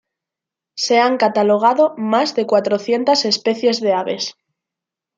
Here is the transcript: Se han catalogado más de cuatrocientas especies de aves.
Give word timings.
Se 0.73 0.97
han 0.99 1.17
catalogado 1.17 1.93
más 1.95 2.33
de 2.33 2.47
cuatrocientas 2.47 3.23
especies 3.23 3.81
de 3.81 3.93
aves. 3.93 4.33